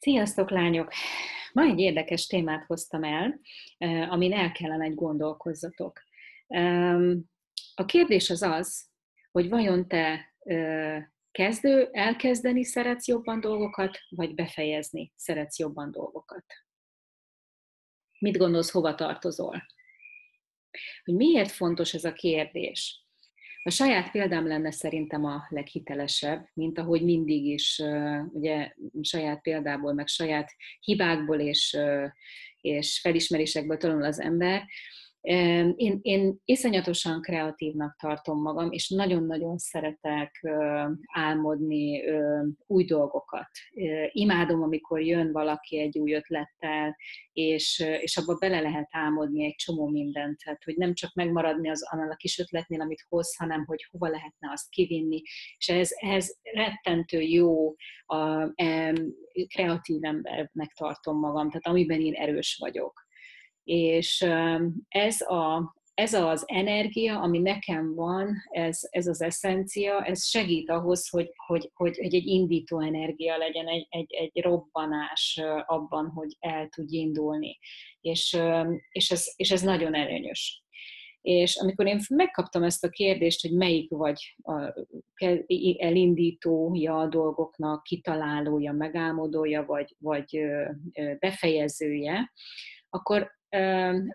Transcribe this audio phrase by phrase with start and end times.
[0.00, 0.92] Sziasztok, lányok!
[1.52, 3.40] Ma egy érdekes témát hoztam el,
[4.08, 6.02] amin el kellene egy gondolkozzatok.
[7.74, 8.88] A kérdés az az,
[9.30, 10.34] hogy vajon te
[11.30, 16.44] kezdő, elkezdeni szeretsz jobban dolgokat, vagy befejezni szeretsz jobban dolgokat?
[18.18, 19.66] Mit gondolsz, hova tartozol?
[21.04, 23.04] Hogy miért fontos ez a kérdés?
[23.62, 27.82] A saját példám lenne szerintem a leghitelesebb, mint ahogy mindig is
[28.32, 30.50] ugye saját példából, meg saját
[30.80, 31.76] hibákból és,
[32.60, 34.66] és felismerésekből tanul az ember.
[35.20, 40.46] Én, én iszonyatosan kreatívnak tartom magam, és nagyon-nagyon szeretek
[41.14, 42.02] álmodni
[42.66, 43.48] új dolgokat.
[44.10, 46.96] Imádom, amikor jön valaki egy új ötlettel,
[47.32, 50.38] és, és abba bele lehet álmodni egy csomó mindent.
[50.44, 54.08] Tehát, hogy nem csak megmaradni az annál a kis ötletnél, amit hoz, hanem hogy hova
[54.08, 55.22] lehetne azt kivinni.
[55.56, 57.74] És ez, ez rettentő jó
[58.06, 58.52] a, a
[59.54, 63.08] kreatív embernek tartom magam, tehát amiben én erős vagyok.
[63.64, 64.20] És
[64.88, 71.08] ez, a, ez az energia, ami nekem van, ez, ez az eszencia, ez segít ahhoz,
[71.08, 76.68] hogy, hogy, hogy, hogy egy indító energia legyen, egy, egy, egy robbanás abban, hogy el
[76.68, 77.58] tudj indulni.
[78.00, 78.38] És,
[78.90, 80.64] és, ez, és ez nagyon előnyös.
[81.20, 84.74] És amikor én megkaptam ezt a kérdést, hogy melyik vagy a
[85.78, 90.40] elindítója a dolgoknak, kitalálója, megálmodója, vagy, vagy
[91.18, 92.32] befejezője,
[92.88, 93.30] akkor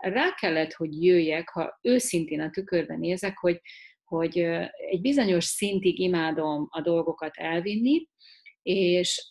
[0.00, 3.60] rá kellett, hogy jöjjek, ha őszintén a tükörben nézek, hogy,
[4.04, 4.38] hogy
[4.90, 8.08] egy bizonyos szintig imádom a dolgokat elvinni,
[8.62, 9.30] és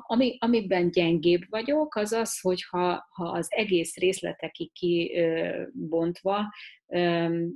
[0.00, 6.54] ami, amiben gyengébb vagyok, az az, hogy ha, ha az egész részletekig kibontva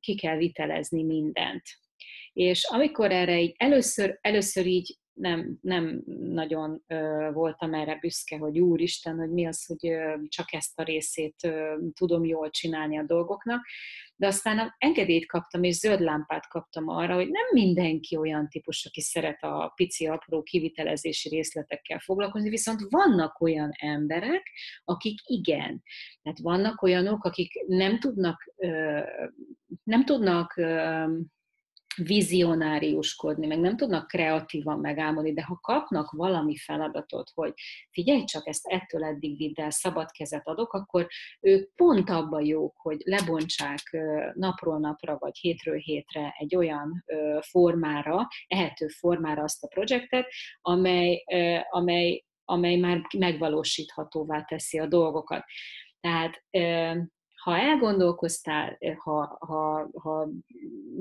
[0.00, 1.62] ki kell vitelezni mindent.
[2.32, 8.58] És amikor erre így először, először így nem, nem nagyon ö, voltam erre büszke, hogy
[8.58, 13.02] úristen, hogy mi az, hogy ö, csak ezt a részét ö, tudom jól csinálni a
[13.02, 13.66] dolgoknak,
[14.16, 19.00] de aztán engedélyt kaptam, és zöld lámpát kaptam arra, hogy nem mindenki olyan típus, aki
[19.00, 24.50] szeret a pici, apró kivitelezési részletekkel foglalkozni, viszont vannak olyan emberek,
[24.84, 25.82] akik igen.
[26.22, 29.00] Tehát vannak olyanok, akik nem tudnak, ö,
[29.82, 31.04] nem tudnak ö,
[31.96, 37.52] vizionáriuskodni, meg nem tudnak kreatívan megálmodni, de ha kapnak valami feladatot, hogy
[37.90, 41.06] figyelj csak, ezt ettől eddig vidd el, szabad kezet adok, akkor
[41.40, 43.96] ők pont abban jók, hogy lebontsák
[44.34, 47.04] napról napra, vagy hétről hétre egy olyan
[47.40, 50.26] formára, ehető formára azt a projektet,
[50.60, 51.24] amely,
[51.70, 55.44] amely, amely már megvalósíthatóvá teszi a dolgokat.
[56.00, 56.44] Tehát
[57.44, 60.28] ha elgondolkoztál, eh, ha, ha, ha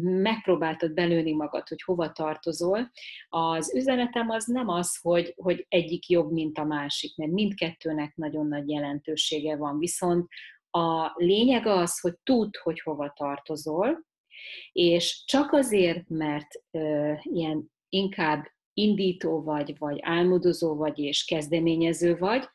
[0.00, 2.90] megpróbáltad belőni magad, hogy hova tartozol,
[3.28, 8.46] az üzenetem az nem az, hogy, hogy egyik jobb, mint a másik, mert mindkettőnek nagyon
[8.46, 9.78] nagy jelentősége van.
[9.78, 10.28] Viszont
[10.70, 14.04] a lényeg az, hogy tudd, hogy hova tartozol,
[14.72, 22.48] és csak azért, mert ö, ilyen inkább indító vagy, vagy álmodozó vagy, és kezdeményező vagy,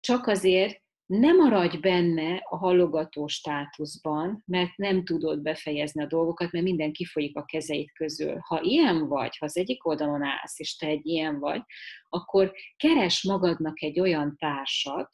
[0.00, 6.64] csak azért ne maradj benne a halogató státuszban, mert nem tudod befejezni a dolgokat, mert
[6.64, 8.38] minden kifolyik a kezeid közül.
[8.38, 11.62] Ha ilyen vagy, ha az egyik oldalon állsz, és te egy ilyen vagy,
[12.08, 15.08] akkor keres magadnak egy olyan társat,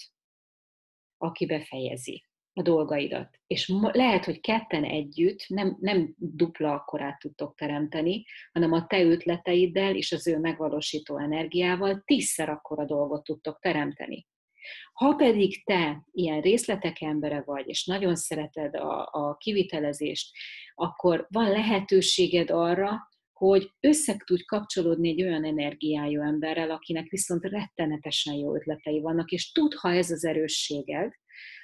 [1.17, 3.39] aki befejezi a dolgaidat.
[3.47, 9.97] És lehet, hogy ketten együtt nem, nem dupla akkorát tudtok teremteni, hanem a te ötleteiddel
[9.97, 14.27] és az ő megvalósító energiával tízszer akkora dolgot tudtok teremteni.
[14.93, 20.37] Ha pedig te ilyen részletek embere vagy, és nagyon szereted a, a kivitelezést,
[20.75, 28.35] akkor van lehetőséged arra, hogy össze tudj kapcsolódni egy olyan energiájú emberrel, akinek viszont rettenetesen
[28.35, 31.13] jó ötletei vannak, és tud, ha ez az erősséged,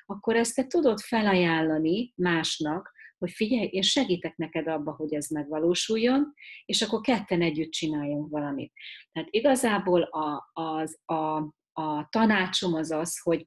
[0.07, 6.33] akkor ezt te tudod felajánlani másnak, hogy figyelj, én segítek neked abba, hogy ez megvalósuljon,
[6.65, 8.73] és akkor ketten együtt csináljunk valamit.
[9.13, 13.47] Tehát igazából a, az, a, a tanácsom az az, hogy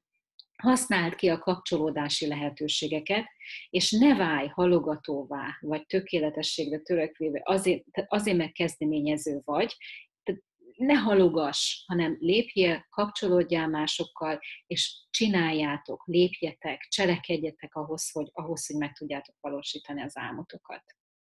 [0.62, 3.24] használd ki a kapcsolódási lehetőségeket,
[3.70, 9.76] és ne válj halogatóvá, vagy tökéletességre törekvéve, azért, azért meg kezdeményező vagy,
[10.76, 18.92] ne halogass, hanem lépjél, kapcsolódjál másokkal, és csináljátok, lépjetek, cselekedjetek ahhoz, hogy, ahhoz, hogy meg
[18.92, 20.84] tudjátok valósítani az álmotokat.